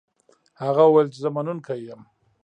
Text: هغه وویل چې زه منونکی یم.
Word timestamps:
هغه 0.63 0.83
وویل 0.85 1.07
چې 1.13 1.19
زه 1.23 1.29
منونکی 1.35 1.79
یم. 1.87 2.01